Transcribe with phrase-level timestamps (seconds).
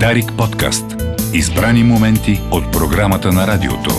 [0.00, 0.84] Дарик подкаст.
[1.34, 3.90] Избрани моменти от програмата на радиото.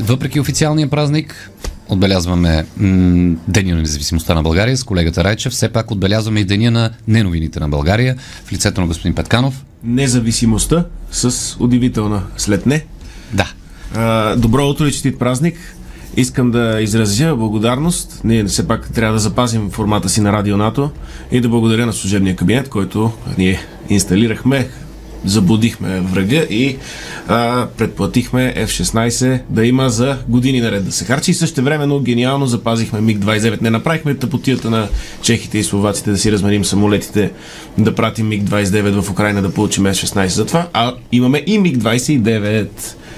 [0.00, 1.50] Въпреки официалния празник,
[1.88, 5.52] отбелязваме м- Деня на независимостта на България с колегата Райчев.
[5.52, 9.64] Все пак отбелязваме и Деня на неновините на България в лицето на господин Петканов.
[9.84, 12.84] Независимостта с удивителна след не.
[13.32, 13.52] Да.
[13.94, 15.76] А, добро утро и честит празник.
[16.16, 18.20] Искам да изразя благодарност.
[18.24, 20.90] Ние все пак трябва да запазим формата си на Радио НАТО
[21.32, 24.68] и да благодаря на служебния кабинет, който ние инсталирахме,
[25.24, 26.76] заблудихме врага и
[27.28, 32.46] а, предплатихме F-16 да има за години наред да се харчи и също времено гениално
[32.46, 33.62] запазихме МиГ-29.
[33.62, 34.88] Не направихме тъпотията на
[35.22, 37.32] чехите и словаците да си разменим самолетите,
[37.78, 42.68] да пратим МиГ-29 в Украина да получим F-16 за това, а имаме и МиГ-29.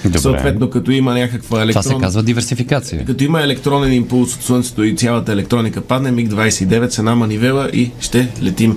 [0.05, 0.19] Добре.
[0.19, 1.99] Съответно, като има някаква Това електронна...
[1.99, 3.05] се казва диверсификация.
[3.05, 7.91] Като има електронен импулс от Слънцето и цялата електроника падне, МиГ-29 с една манивела и
[8.01, 8.77] ще летим.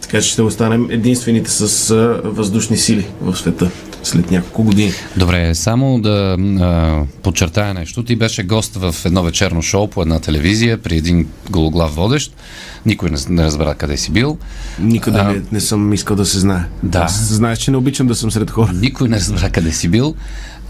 [0.00, 3.70] Така че ще останем единствените с въздушни сили в света
[4.04, 4.92] след няколко години.
[5.16, 8.04] Добре, само да а, подчертая нещо.
[8.04, 12.34] Ти беше гост в едно вечерно шоу по една телевизия при един гологлав водещ.
[12.86, 14.38] Никой не, не разбра къде си бил.
[14.78, 16.64] Никъде А, не, не съм искал да се знае.
[16.82, 16.98] Да.
[16.98, 18.72] Аз Знаеш, че не обичам да съм сред хора.
[18.72, 20.14] Никой не разбра къде си бил.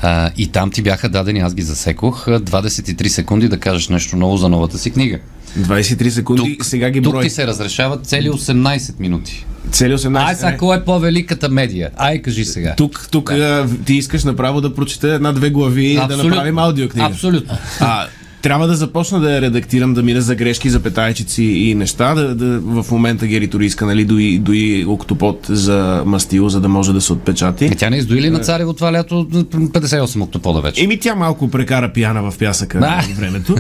[0.03, 4.17] А, и там ти бяха дадени, аз ги засекох, а, 23 секунди да кажеш нещо
[4.17, 5.19] ново за новата си книга.
[5.59, 7.23] 23 секунди, сега ги тук брой.
[7.23, 9.47] ти се разрешават цели 18 минути.
[9.71, 10.27] Цели 18.
[10.27, 11.91] Ай, сега, кой е по-великата медия?
[11.97, 12.75] Ай, кажи сега.
[12.77, 13.67] Тук, тук да.
[13.85, 17.07] ти искаш направо да прочета една-две глави и да направим аудиокнига.
[17.07, 17.59] Абсолютно.
[17.81, 18.07] А,
[18.45, 22.15] трябва да започна да я редактирам, да мина за грешки, за петайчици и неща.
[22.15, 25.75] Да, да, в момента Гери Тори иска, нали, дои, дои октопод за
[26.07, 27.65] мастил, за да може да се отпечати.
[27.65, 30.85] Е, тя не издои ли на Царево това лято 58 октопода вече?
[30.85, 33.01] Еми тя малко прекара пияна в пясъка Да.
[33.05, 33.55] в времето,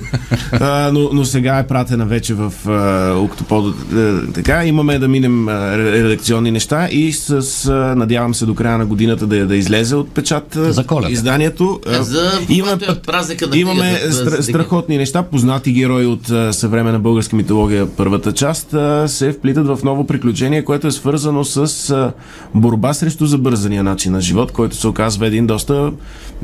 [0.53, 3.65] а, но, но сега е пратена вече в а, октопод.
[3.93, 7.31] А, така, имаме да минем а, ре- редакционни неща и с,
[7.67, 11.13] а, надявам се до края на годината да, да излезе от печат а, За Коледа.
[11.13, 11.81] изданието.
[11.89, 14.43] А, За имаме е празника на имаме стра, за-
[14.75, 19.79] страхотни неща, познати герои от а, съвременна българска митология, първата част, а, се вплитат в
[19.85, 22.13] ново приключение, което е свързано с а,
[22.55, 25.93] борба срещу забързания начин на живот, който се оказва един доста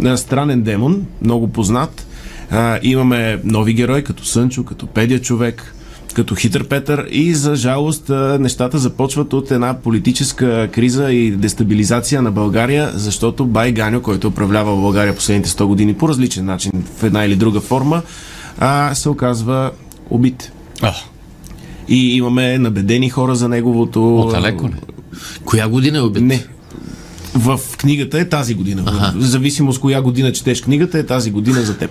[0.04, 2.06] а, странен демон, много познат.
[2.50, 5.74] А, имаме нови герои, като Сънчо, като Педя човек,
[6.14, 12.22] като хитър Петър и за жалост а, нещата започват от една политическа криза и дестабилизация
[12.22, 17.02] на България, защото Бай Ганьо, който управлява България последните 100 години по различен начин, в
[17.02, 18.02] една или друга форма,
[18.58, 19.70] а, се оказва
[20.10, 20.52] убит.
[20.82, 20.92] О,
[21.88, 24.16] И имаме набедени хора за неговото...
[24.16, 24.74] от далеко ли?
[25.44, 26.22] Коя година е убит?
[26.22, 26.44] Не.
[27.34, 28.82] В книгата е тази година.
[28.86, 29.18] Аха.
[29.18, 31.90] В зависимост коя година четеш книгата, е тази година за теб.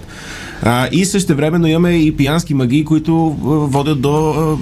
[0.64, 3.14] А, и също времено имаме и пиянски магии, които
[3.72, 4.58] водят до а,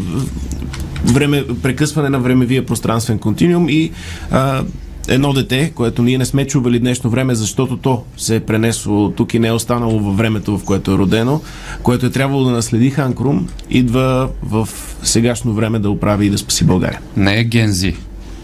[1.06, 3.92] време, прекъсване на времевия пространствен континуум и
[4.32, 4.64] а,
[5.08, 9.34] едно дете, което ние не сме чували днешно време, защото то се е пренесло тук
[9.34, 11.42] и не е останало във времето, в което е родено,
[11.84, 14.70] което е трябвало да наследи Хан Крум, идва в
[15.04, 17.00] сегашно време да оправи и да спаси България.
[17.18, 17.96] Не е Гензи.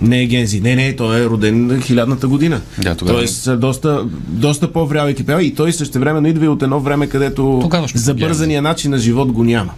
[0.04, 0.62] Не е Гензи.
[0.62, 2.62] Не, не, той е роден хилядната година.
[2.78, 3.18] Да, тогава.
[3.18, 5.40] Тоест, а, доста, доста по-врял и кипял.
[5.40, 9.44] И той също време идва и от едно време, където забързания начин на живот го
[9.44, 9.72] няма.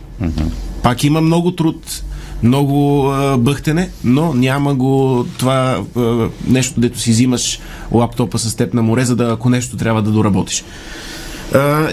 [0.83, 2.03] Пак има много труд,
[2.43, 7.59] много а, бъхтене, но няма го това а, нещо, дето си взимаш
[7.91, 10.63] лаптопа с теб на море, за да ако нещо трябва да доработиш.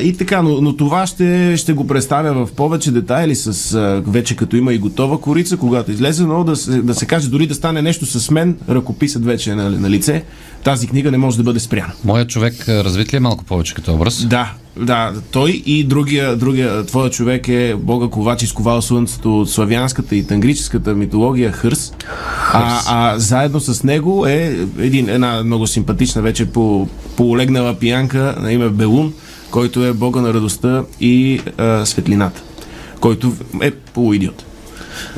[0.02, 4.36] И така, но, но това ще, ще го представя в повече детайли с а, вече
[4.36, 7.54] като има и готова корица, когато излезе, но да се, да се каже, дори да
[7.54, 10.24] стане нещо с мен, ръкописът вече е на, на лице,
[10.64, 11.92] тази книга не може да бъде спряна.
[12.04, 14.26] Моят човек развит ли е малко повече като образ?
[14.26, 20.16] Да, да, той и другия, другия твоя човек е Бога Ковач, изковал слънцето от славянската
[20.16, 21.92] и тангрическата митология Хърс.
[22.52, 28.52] А, а заедно с него е един, една много симпатична вече по, полегнала пиянка на
[28.52, 29.12] име Белун,
[29.50, 32.42] който е Бога на радостта и а, светлината,
[33.00, 34.44] който е полуидиот.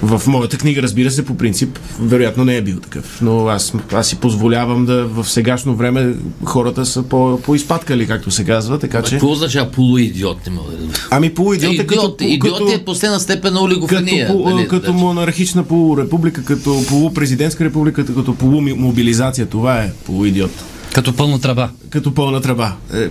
[0.03, 3.19] В моята книга, разбира се, по принцип, вероятно не е бил такъв.
[3.23, 8.45] Но аз, аз си позволявам да в сегашно време хората са по, поизпаткали, както се
[8.45, 9.11] казва, така че...
[9.11, 10.47] Какво означава полуидиот?
[10.47, 13.65] Не мога да Ами полуидиот е като, Идиот, идиот като, е последна степен на като,
[13.65, 14.27] олигофрения.
[14.27, 15.05] по, нали, като значи.
[15.05, 19.47] монархична полурепублика, като полупрезидентска република, като полумобилизация.
[19.47, 20.51] Това е полуидиот.
[20.95, 21.69] Като пълна тръба.
[21.91, 22.73] Като пълна тръба.
[22.95, 23.09] Е,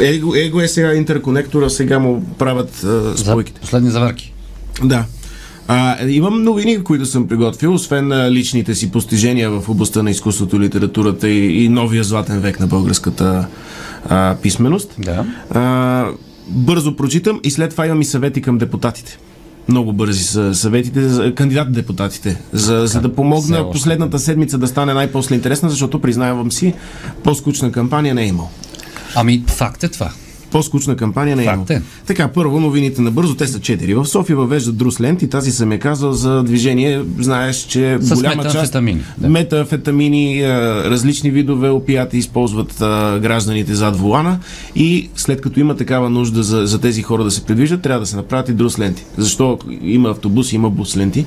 [0.00, 3.60] Его, его е сега интерконектора, сега му правят За спойките.
[3.60, 4.32] последни заварки.
[4.84, 5.04] Да.
[5.68, 10.60] А, имам новини, които съм приготвил, освен на личните си постижения в областта на изкуството,
[10.60, 13.46] литературата и, и новия златен век на българската
[14.08, 14.94] а, писменост.
[14.98, 15.26] Да.
[15.50, 16.06] А,
[16.48, 19.18] бързо прочитам и след това имам и съвети към депутатите.
[19.68, 21.00] Много бързи са съветите
[21.34, 26.74] кандидат-депутатите, за, за да помогна последната седмица да стане най-после интересна, защото признавам си,
[27.24, 28.50] по-скучна кампания не е имал.
[29.14, 30.10] Ами, факт е това.
[30.52, 31.82] По-скучна кампания не е Факт е.
[32.06, 33.94] Така, първо новините набързо, те са четири.
[33.94, 38.44] В София въвеждат друс ленти, тази съм е казал за движение, знаеш, че С голяма
[38.44, 38.72] част...
[38.72, 39.28] да.
[39.28, 40.50] Метафетамини, а,
[40.90, 44.38] различни видове опияти използват а, гражданите зад волана
[44.76, 48.06] и след като има такава нужда за, за тези хора да се придвижат, трябва да
[48.06, 49.04] се направят и друс ленти.
[49.16, 51.26] Защо има автобуси, има бус ленти,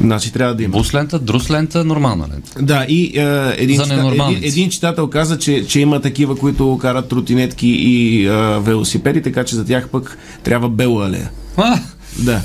[0.00, 0.72] значи трябва да има.
[0.72, 2.50] Бус лента, друс лента, нормална лента.
[2.62, 4.38] Да, и е, един, За чита, ненормалници.
[4.38, 8.30] един, един читател каза, че, че има такива, които карат тротинетки и е,
[8.64, 11.30] велосипеди, така че за тях пък трябва бела алея.
[11.56, 11.78] А,
[12.18, 12.40] Да.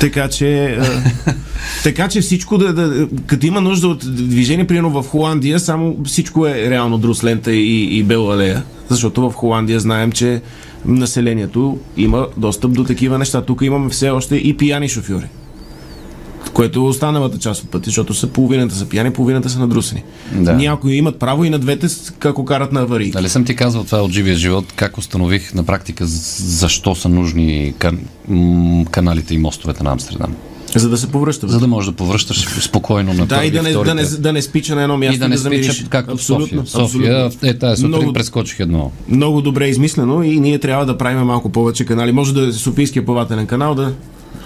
[0.00, 0.64] така че.
[0.64, 0.78] Е,
[1.82, 3.08] така че всичко да, да.
[3.26, 7.98] Като има нужда от движение, примерно в Холандия, само всичко е реално друс лента и,
[7.98, 8.62] и бела алея.
[8.88, 10.42] Защото в Холандия знаем, че
[10.84, 13.42] населението има достъп до такива неща.
[13.42, 15.26] Тук имаме все още и пияни шофьори.
[16.50, 20.02] Което е останалата част от пътя, защото са половината са пияни, половината са надрусени.
[20.34, 20.52] Да.
[20.52, 23.10] Някои имат право и на двете, с- ако карат на аварии.
[23.10, 27.74] Нали съм ти казал това от живия живот, как установих на практика защо са нужни
[27.74, 27.98] кан-
[28.86, 30.34] каналите и мостовете на Амстердам.
[30.74, 31.50] За да се повръщат.
[31.50, 34.42] За да можеш да повръщаш спокойно на Да, и да не, да, не, да не
[34.42, 35.66] спича на едно място и да не замириш.
[35.68, 36.88] спича, както абсолютно, София.
[36.88, 37.48] София, абсолютно.
[37.48, 38.90] е, тази сутрин Много- прескочих едно.
[39.08, 42.12] Много добре измислено и ние трябва да правим малко повече канали.
[42.12, 43.92] Може да е Софийския плавателен канал да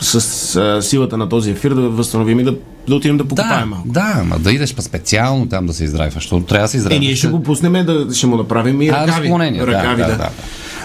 [0.00, 0.16] с
[0.56, 2.54] а, силата на този ефир да възстановим и да,
[2.88, 3.88] да отидем да покупаем Да, малко.
[3.88, 6.78] да, ма да идеш па специално там да се издрайваш, защото трябва да се Е,
[6.78, 7.06] издрайваш.
[7.06, 9.28] ние ще го пуснем, да, ще му направим и А, ръкави.
[9.28, 10.16] да, да, да.
[10.16, 10.28] да.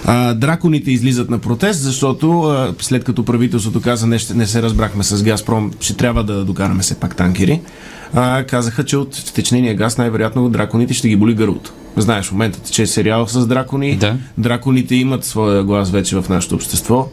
[0.05, 4.61] А, драконите излизат на протест, защото а, след като правителството каза не, ще, не се
[4.61, 7.61] разбрахме с Газпром, ще трябва да докараме се пак танкери,
[8.13, 11.73] а, казаха, че от втечнения газ най-вероятно драконите ще ги боли гърлото.
[11.97, 13.95] Знаеш, в момента тече сериал с дракони.
[13.95, 14.15] Да.
[14.37, 17.07] Драконите имат своя глас вече в нашето общество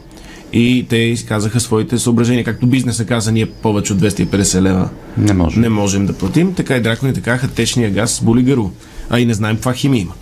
[0.53, 2.43] и те изказаха своите съображения.
[2.43, 5.59] Както бизнеса каза, ние повече от 250 лева Не може.
[5.59, 8.71] не можем да платим, така и драконите казаха, течния газ боли гърло.
[9.09, 10.13] А и не знаем каква химия има.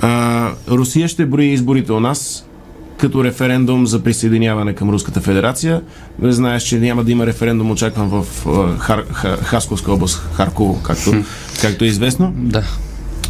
[0.00, 2.46] А, Русия ще брои изборите у нас
[2.98, 5.82] като референдум за присъединяване към Руската федерация.
[6.22, 8.26] Знаеш, че няма да има референдум очакван в
[8.78, 11.12] Хар, Ха, Хасковска област, Харково, както,
[11.60, 12.32] както е известно.
[12.36, 12.64] Да.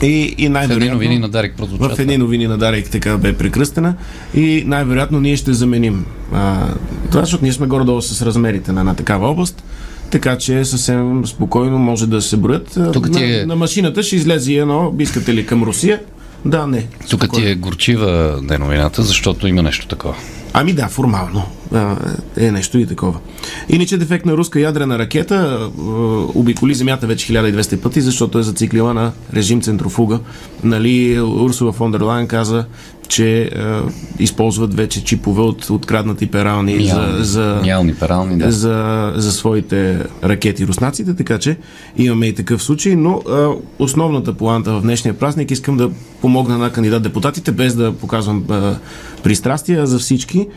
[0.04, 0.94] И, и В едни най-вероятно...
[0.94, 1.98] новини на Дарик В прозвучат.
[1.98, 3.94] едни новини на Дарик така бе прекръстена
[4.34, 6.68] и най-вероятно ние ще заменим а,
[7.08, 9.64] това, защото ние сме горе-долу с размерите на една такава област,
[10.10, 12.78] така че съвсем спокойно може да се броят.
[12.92, 16.00] Тук на, ти е- на машината ще излезе едно, искате ли към Русия?
[16.44, 16.80] Да, не.
[16.80, 17.48] Тук ти Спокойно.
[17.48, 18.06] е горчива
[18.42, 20.14] да е новината, защото има нещо такова.
[20.56, 21.42] Ами да, формално
[22.36, 23.18] е нещо и такова.
[23.68, 25.68] Иначе дефектна руска ядрена ракета
[26.34, 30.20] обиколи Земята вече 1200 пъти, защото е зациклила на режим центрофуга.
[30.64, 32.64] Нали, Урсула фон дер Лайн каза,
[33.08, 33.82] че а,
[34.18, 38.52] използват вече чипове от откраднати перални за, Миални, за, миални перални, да.
[38.52, 41.56] за, за своите ракети руснаците, така че
[41.96, 43.48] имаме и такъв случай, но а,
[43.78, 45.90] основната планта в днешния празник искам да
[46.20, 48.76] помогна на кандидат депутатите, без да показвам а,
[49.24, 50.48] пристрастия за всички,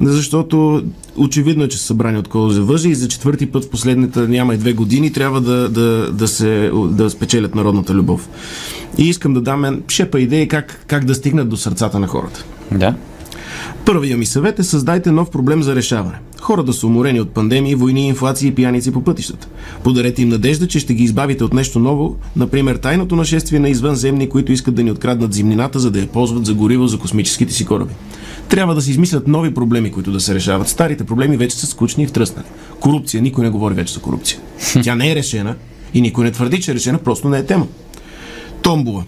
[0.00, 0.82] защото
[1.16, 4.20] очевидно е, че са събрани от кого да въжи и за четвърти път в последните
[4.20, 8.28] няма и две години трябва да, да, да, се, да спечелят народната любов.
[8.98, 12.44] И искам да дам шепа идеи как, как да стигнат до сърцата на хората.
[12.72, 12.94] Да.
[13.84, 16.18] Първия ми съвет е създайте нов проблем за решаване.
[16.44, 19.48] Хората са уморени от пандемии, войни, инфлации и пияници по пътищата.
[19.84, 24.28] Подарете им надежда, че ще ги избавите от нещо ново, например тайното нашествие на извънземни,
[24.28, 27.64] които искат да ни откраднат зимнината, за да я ползват за гориво за космическите си
[27.64, 27.94] кораби.
[28.48, 30.68] Трябва да се измислят нови проблеми, които да се решават.
[30.68, 32.46] Старите проблеми вече са скучни и втръснали.
[32.80, 33.22] Корупция.
[33.22, 34.40] Никой не говори вече за корупция.
[34.82, 35.56] Тя не е решена
[35.94, 37.66] и никой не твърди, че е решена, просто не е тема.
[38.62, 39.04] Томбола.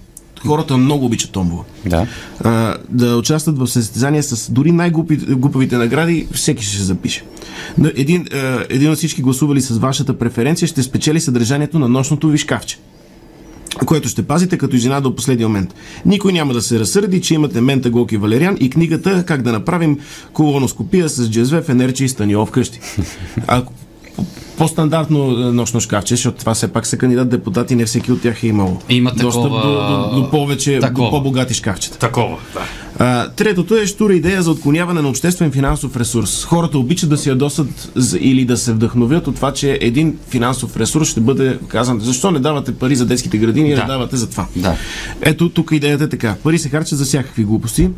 [0.47, 2.07] Хората много обичат томбола Да.
[2.41, 7.25] а, да участват в състезания с дори най-глупавите награди, всеки ще се запише.
[7.97, 12.39] Един, а, един от всички гласували с вашата преференция ще спечели съдържанието на нощното ви
[12.39, 12.79] шкафче
[13.87, 15.75] което ще пазите като жена до последния момент.
[16.07, 19.99] Никой няма да се разсърди, че имате мента Голки Валериан и книгата Как да направим
[20.33, 22.81] колоноскопия с джезве, фенерче и станио вкъщи.
[23.47, 23.73] Ако
[24.59, 28.43] по-стандартно е, нощно шкафче, защото това все пак са кандидат депутати, не всеки от тях
[28.43, 31.07] е имал Има достъп такова- до, до, до повече, такова.
[31.07, 31.99] до по-богати шкафчета.
[31.99, 32.61] Такова, да.
[32.99, 36.45] А, третото е штура идея за отклоняване на обществен финансов ресурс.
[36.45, 41.09] Хората обичат да се ядосат или да се вдъхновят от това, че един финансов ресурс
[41.09, 42.01] ще бъде казан.
[42.01, 43.81] Защо не давате пари за детските градини, да.
[43.81, 44.47] Не давате за това?
[44.57, 44.77] Да.
[45.21, 46.35] Ето тук идеята е така.
[46.43, 47.89] Пари се харчат за всякакви глупости,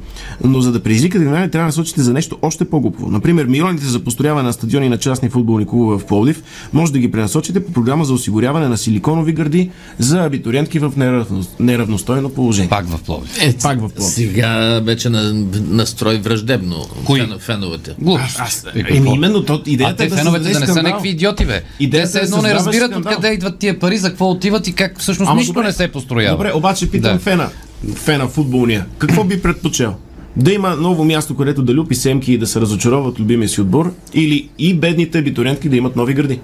[0.44, 3.10] но за да предизвикате внимание, трябва да насочите за нещо още по-глупаво.
[3.10, 7.10] Например, милионите за построяване на стадиони на частни футболни клубове в Пловдив може да ги
[7.10, 12.68] пренасочите по програма за осигуряване на силиконови гърди за абитуриентки в неравно, неравностойно положение.
[12.68, 13.42] Пак в Пловдив.
[13.42, 14.14] Е, Пак в Пловдив.
[14.14, 17.20] Сега вече на настрой враждебно Кои?
[17.20, 17.94] фен, феновете.
[17.98, 18.36] Глупост.
[18.40, 18.94] Аз, Е, какво?
[18.96, 21.62] еми, именно, то, А идеята те е да феновете да не са някакви идиоти, бе.
[21.80, 24.72] Идеята те е се едно не разбират откъде идват тия пари, за какво отиват и
[24.72, 25.66] как всъщност Ама нищо добре.
[25.66, 26.36] не се построява.
[26.36, 27.18] Добре, обаче питам Да.
[27.18, 27.50] фена,
[27.94, 28.86] фена футболния.
[28.98, 29.94] Какво би предпочел?
[30.36, 33.60] Да има ново място, където да люпи семки и да се разочарова от любимия си
[33.60, 36.40] отбор, или и бедните абитуриентки да имат нови гърди.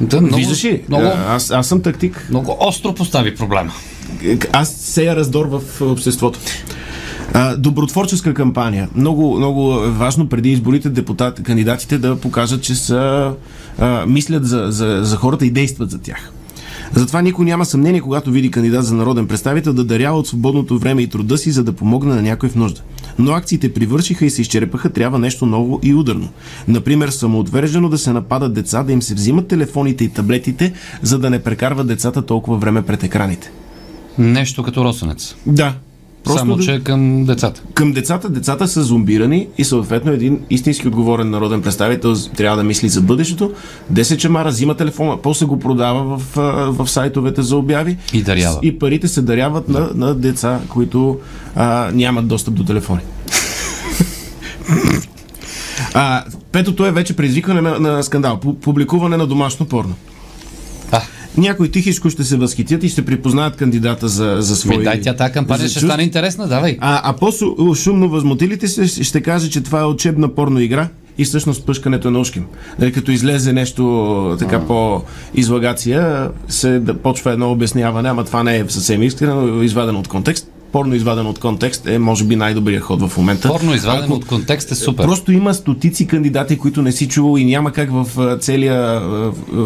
[0.00, 0.82] Да, много, Виждаш ли?
[0.88, 2.26] Много, А, Аз, аз съм тактик.
[2.30, 3.72] много остро постави проблема.
[4.52, 6.38] Аз сея раздор в обществото.
[7.34, 8.88] А, добротворческа кампания.
[8.94, 13.32] Много, много е важно преди изборите депутат, кандидатите да покажат, че са
[13.78, 16.32] а, мислят за, за, за хората и действат за тях.
[16.94, 21.02] Затова никой няма съмнение, когато види кандидат за народен представител да дарява от свободното време
[21.02, 22.80] и труда си, за да помогне на някой в нужда.
[23.18, 26.28] Но акциите привършиха и се изчерпаха, трябва нещо ново и ударно.
[26.68, 30.72] Например, самоотвержено да се нападат деца, да им се взимат телефоните и таблетите,
[31.02, 33.50] за да не прекарват децата толкова време пред екраните.
[34.18, 35.34] Нещо като росенец.
[35.46, 35.74] Да.
[36.24, 37.62] Просто Само, да, че към децата.
[37.74, 42.88] към децата, децата са зомбирани и съответно един истински отговорен народен представител трябва да мисли
[42.88, 43.52] за бъдещето.
[43.92, 46.36] 10 чамара взима телефона, после го продава в,
[46.68, 47.96] в сайтовете за обяви.
[48.12, 48.58] И дарява.
[48.62, 51.18] И парите се даряват на, на деца, които
[51.56, 53.00] а, нямат достъп до телефони.
[55.94, 58.40] А, петото е вече предизвикване на, на скандал.
[58.42, 59.94] Пу- Публикуване на домашно порно.
[60.92, 61.00] А,
[61.36, 64.78] Някои тихичко ще се възхитят и ще припознаят кандидата за, за свои...
[64.78, 66.76] ми дай тя тази кампания ще чувств- стане интересна, давай.
[66.80, 71.66] а, а по-шумно възмутилите се ще каже, че това е учебна порно игра и всъщност
[71.66, 72.44] пъшкането е на ушким.
[72.78, 75.02] Нали, като излезе нещо така по
[75.34, 80.48] излагация, се да почва едно обясняване, ама това не е съвсем искрено, извадено от контекст.
[80.72, 83.48] Порно извадено от контекст е може би най-добрият ход в момента.
[83.48, 85.04] Порно извадено Ако- от контекст е супер.
[85.04, 88.06] Просто има стотици кандидати, които не си чувал и няма как в
[88.40, 89.02] целия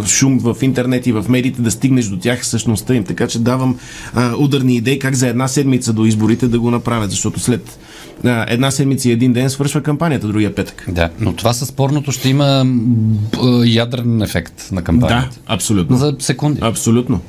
[0.07, 3.05] шум в интернет и в медиите да стигнеш до тях същността им.
[3.05, 3.77] Така че давам
[4.15, 7.79] а, ударни идеи как за една седмица до изборите да го направят, защото след
[8.25, 10.85] а, една седмица и един ден свършва кампанията другия петък.
[10.89, 12.67] Да, но това с порното ще има
[13.65, 15.39] ядрен ефект на кампанията.
[15.47, 15.97] абсолютно.
[15.97, 16.59] За секунди.
[16.63, 17.21] Абсолютно.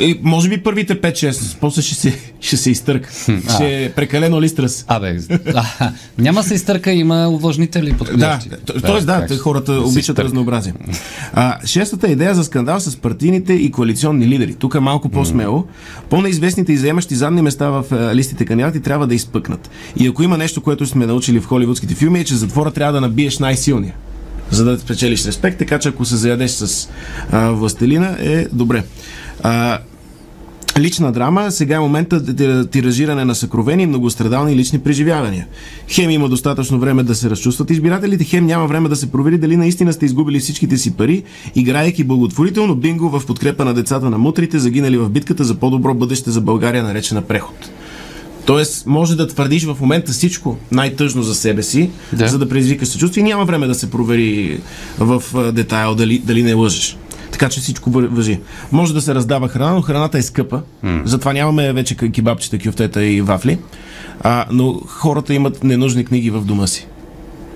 [0.00, 3.10] И, може би първите 5-6, после ще се, ще се изтърка.
[3.54, 4.84] Ще е прекалено листрас.
[4.88, 5.18] Абе,
[5.54, 8.48] а, няма се изтърка, има увлажнители Да, подходящи.
[8.48, 8.56] т-
[9.00, 10.72] да, как те се- хората да се обичат разнообразие.
[11.32, 14.54] А, шестата идея за скандал с партийните и коалиционни лидери.
[14.54, 15.64] Тук е малко по-смело.
[16.10, 19.70] По-неизвестните и заемащи задни места в а, листите кандидати трябва да изпъкнат.
[19.96, 23.00] И ако има нещо, което сме научили в холивудските филми, е, че затвора трябва да
[23.00, 23.94] набиеш най-силния
[24.54, 26.88] за да спечелиш респект, така че ако се заядеш с
[27.32, 28.84] а, властелина, е добре.
[29.42, 29.78] А,
[30.78, 32.22] Лична драма, сега е момента
[32.66, 35.46] тиражиране на съкровени многострадални лични преживявания.
[35.88, 39.56] Хем има достатъчно време да се разчувстват избирателите, хем няма време да се провери дали
[39.56, 41.22] наистина сте изгубили всичките си пари,
[41.54, 46.30] играейки благотворително бинго в подкрепа на децата на мутрите, загинали в битката за по-добро бъдеще
[46.30, 47.70] за България, наречена преход.
[48.46, 52.28] Тоест, може да твърдиш в момента всичко най-тъжно за себе си, Да.
[52.28, 54.60] за да предизвикаш съчувствие и няма време да се провери
[54.98, 55.22] в
[55.52, 56.96] детайл дали, дали не лъжеш.
[57.32, 58.40] Така че всичко въ- въжи.
[58.72, 60.62] Може да се раздава храна, но храната е скъпа.
[60.84, 61.02] Mm.
[61.04, 63.58] Затова нямаме вече кебабчета, кюфтета и вафли.
[64.20, 66.86] А, но хората имат ненужни книги в дома си.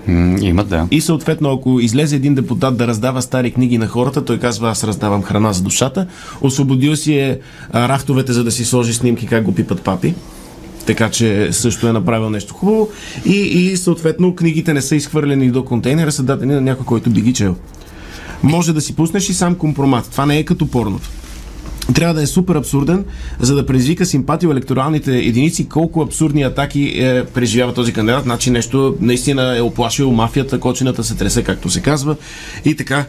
[0.07, 0.87] М, Има, да.
[0.91, 4.83] И съответно, ако излезе един депутат да раздава стари книги на хората, той казва, аз
[4.83, 6.07] раздавам храна за душата.
[6.41, 7.39] Освободил си е
[7.71, 10.13] а, рафтовете, за да си сложи снимки как го пипат папи.
[10.85, 12.89] Така че също е направил нещо хубаво.
[13.25, 17.21] И, и съответно книгите не са изхвърлени до контейнера, са дадени на някой, който би
[17.21, 17.55] ги чел.
[18.43, 20.09] Може да си пуснеш и сам компромат.
[20.11, 21.09] Това не е като порното.
[21.95, 23.05] Трябва да е супер абсурден,
[23.39, 25.69] за да предизвика симпатия у електоралните единици.
[25.69, 28.23] Колко абсурдни атаки е, преживява този кандидат.
[28.23, 32.15] Значи нещо наистина е оплашил мафията, кочината се тресе, както се казва.
[32.65, 33.05] И така,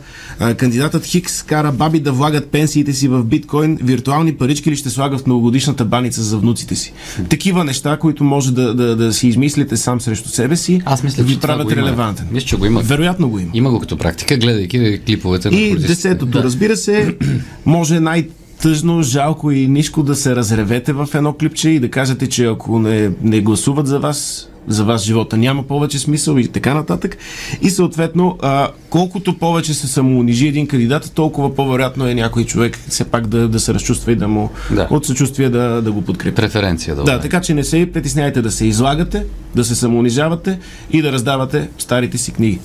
[0.57, 5.19] кандидатът Хикс кара баби да влагат пенсиите си в биткоин, виртуални парички ли ще слага
[5.19, 6.93] в многогодишната баница за внуците си.
[7.29, 11.23] Такива неща, които може да, да, да си измислите сам срещу себе си, Аз мисля,
[11.23, 12.27] ви правят релевантен.
[12.33, 12.81] Мисля, че го има.
[12.81, 13.51] Вероятно го има.
[13.55, 17.17] Има го като практика, гледайки клиповете на И десетото, разбира се,
[17.67, 18.29] може най-
[18.63, 22.79] тъжно, жалко и ниско да се разревете в едно клипче и да кажете, че ако
[22.79, 27.17] не, не гласуват за вас, за вас живота няма повече смисъл и така нататък.
[27.63, 33.05] И съответно, а, колкото повече се самоунижи един кандидат, толкова по-вероятно е някой човек все
[33.05, 34.89] пак да, да се разчувства и да му Да.
[34.91, 36.35] от съчувствие да, да го подкрепи.
[36.35, 39.25] Преференция да Да, така че не се притесняйте да се излагате,
[39.55, 40.59] да се самоунижавате
[40.91, 42.61] и да раздавате старите си книги.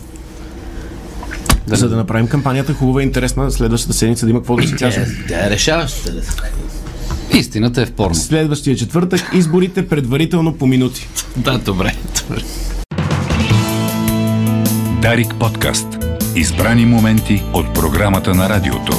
[1.67, 1.75] Да.
[1.75, 5.03] За да направим кампанията хубава и интересна следващата седмица да има какво да си кажем.
[5.03, 6.13] Е, Тя е решаваща.
[7.34, 8.15] Истината е в порно.
[8.15, 11.07] Следващия четвъртък изборите предварително по минути.
[11.38, 11.95] Да, добре.
[12.27, 12.41] добре.
[15.01, 15.88] Дарик подкаст.
[16.36, 18.93] Избрани моменти от програмата на радиото.